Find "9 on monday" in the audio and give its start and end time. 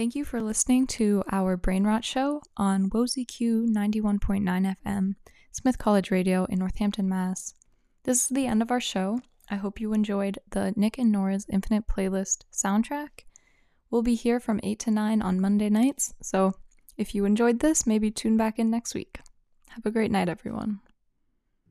14.90-15.68